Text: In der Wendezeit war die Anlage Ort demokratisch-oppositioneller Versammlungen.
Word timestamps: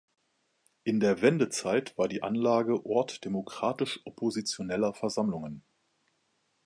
In 0.83 0.99
der 0.99 1.21
Wendezeit 1.21 1.95
war 1.95 2.07
die 2.07 2.23
Anlage 2.23 2.83
Ort 2.87 3.23
demokratisch-oppositioneller 3.23 4.95
Versammlungen. 4.95 5.63